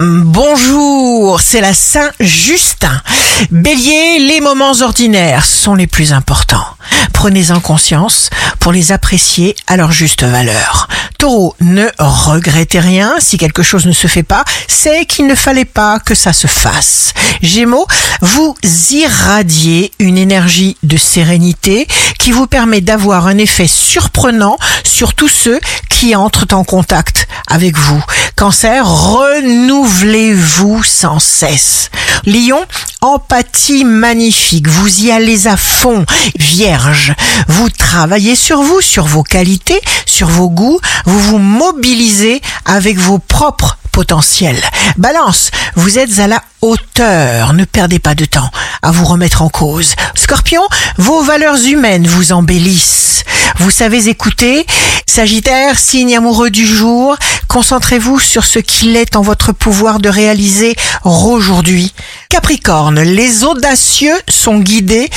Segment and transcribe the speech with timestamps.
[0.00, 3.02] Bonjour, c'est la Saint-Justin.
[3.50, 6.68] Bélier, les moments ordinaires sont les plus importants.
[7.12, 8.30] Prenez-en conscience
[8.60, 10.86] pour les apprécier à leur juste valeur.
[11.18, 13.14] Taureau, ne regrettez rien.
[13.18, 16.46] Si quelque chose ne se fait pas, c'est qu'il ne fallait pas que ça se
[16.46, 17.12] fasse.
[17.42, 17.88] Gémeaux,
[18.20, 18.56] vous
[18.90, 21.88] irradiez une énergie de sérénité
[22.20, 25.58] qui vous permet d'avoir un effet surprenant sur tous ceux
[25.98, 28.00] qui entrent en contact avec vous.
[28.36, 31.90] Cancer, renouvelez-vous sans cesse.
[32.24, 32.64] Lion,
[33.00, 36.06] empathie magnifique, vous y allez à fond.
[36.38, 37.14] Vierge,
[37.48, 43.18] vous travaillez sur vous, sur vos qualités, sur vos goûts, vous vous mobilisez avec vos
[43.18, 44.62] propres potentiels.
[44.98, 49.48] Balance, vous êtes à la hauteur, ne perdez pas de temps à vous remettre en
[49.48, 49.96] cause.
[50.14, 50.62] Scorpion,
[50.96, 53.24] vos valeurs humaines vous embellissent.
[53.58, 54.66] Vous savez écouter.
[55.06, 57.16] Sagittaire, signe amoureux du jour,
[57.48, 61.92] concentrez-vous sur ce qu'il est en votre pouvoir de réaliser aujourd'hui.
[62.28, 65.10] Capricorne, les audacieux sont guidés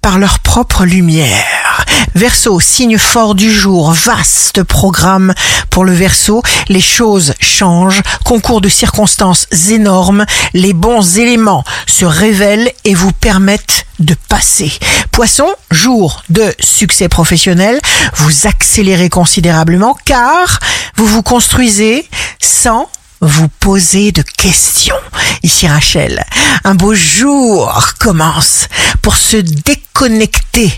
[0.00, 1.84] par leur propre lumière.
[2.16, 5.32] Verseau, signe fort du jour, vaste programme
[5.70, 6.42] pour le Verseau.
[6.68, 13.83] Les choses changent, concours de circonstances énormes, les bons éléments se révèlent et vous permettent
[13.98, 14.72] de passer.
[15.12, 17.80] Poisson, jour de succès professionnel,
[18.16, 20.58] vous accélérez considérablement car
[20.96, 22.08] vous vous construisez
[22.40, 22.88] sans
[23.20, 24.96] vous poser de questions.
[25.42, 26.24] Ici Rachel,
[26.64, 28.68] un beau jour commence
[29.02, 30.72] pour se déconnecter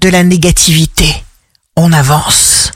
[0.00, 1.24] de la négativité.
[1.76, 2.72] On avance.